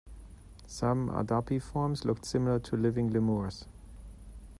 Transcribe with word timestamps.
Some 0.65 1.09
adapiforms 1.09 2.05
looked 2.05 2.25
similar 2.25 2.57
to 2.57 2.75
living 2.75 3.11
lemurs. 3.13 3.67